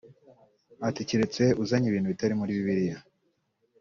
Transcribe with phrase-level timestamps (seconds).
[0.87, 2.97] Ati “Keretse uzanye ibintu bitari muri bibiliya